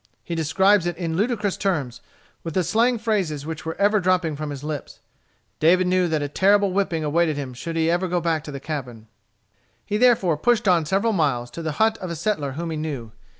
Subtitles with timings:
[0.23, 2.01] He describes it in ludicrous terms,
[2.43, 4.99] with the slang phrases which were ever dropping from his lips.
[5.59, 9.05] David knew that a terrible whipping awaited him should he go back to the cabin.
[9.85, 13.11] He therefore pushed on several miles, to the hut of a settler whom he knew.